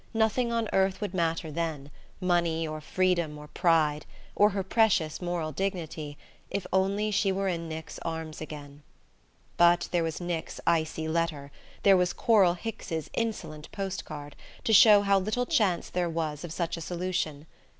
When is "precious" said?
4.63-5.21